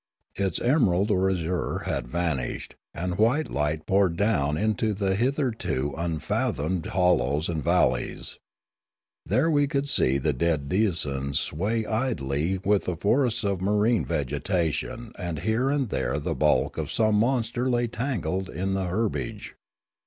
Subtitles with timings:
[0.33, 6.87] Its emerald or azure had vanished, and white light poured down into the hitherto unfathomed
[6.87, 8.39] hollows and val leys.
[9.27, 15.11] There could we see the dead denizens sway idly with the forests of marine vegetation
[15.19, 19.53] and here and there the bulk of some monster lay tangled in the herb age.